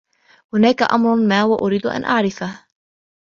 هناك 0.53 0.81
أمر 0.83 1.15
ما 1.15 1.43
و 1.43 1.55
أريد 1.55 1.85
أن 1.85 2.03
أعرفه. 2.03 2.65